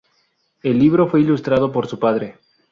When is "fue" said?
1.07-1.21